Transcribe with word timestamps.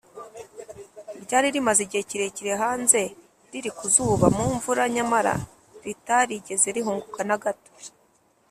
ryari 1.23 1.47
rimaze 1.55 1.79
igihe 1.83 2.03
kirekire 2.09 2.51
hanze, 2.61 3.01
riri 3.51 3.71
ku 3.77 3.85
zuba, 3.93 4.25
mu 4.35 4.45
mvura, 4.55 4.83
nyamara 4.95 5.33
ritarigeze 5.85 6.67
rihongoka 6.75 7.21
na 7.29 7.37
gato 7.43 7.71